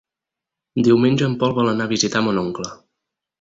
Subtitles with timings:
[0.87, 2.73] Diumenge en Pol vol anar a visitar mon oncle.